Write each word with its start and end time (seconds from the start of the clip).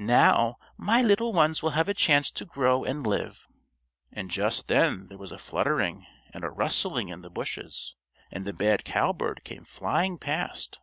"Now, 0.00 0.58
my 0.78 1.00
little 1.00 1.30
ones 1.32 1.62
will 1.62 1.70
have 1.78 1.88
a 1.88 1.94
chance 1.94 2.32
to 2.32 2.44
grow 2.44 2.82
and 2.82 3.06
live." 3.06 3.46
And 4.10 4.32
just 4.32 4.66
then 4.66 5.06
there 5.06 5.16
was 5.16 5.30
a 5.30 5.38
fluttering 5.38 6.04
and 6.34 6.42
a 6.42 6.50
rustling 6.50 7.08
in 7.08 7.22
the 7.22 7.30
bushes, 7.30 7.94
and 8.32 8.44
the 8.44 8.52
bad 8.52 8.84
cowbird 8.84 9.42
came 9.44 9.64
flying 9.64 10.18
past. 10.18 10.80